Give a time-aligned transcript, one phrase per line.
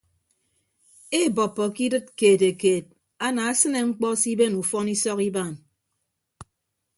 [1.19, 2.85] Eebọppọ ke idịt keetekeet
[3.25, 5.53] anaasịne ñkpọ siben ufọn isọk ibaan.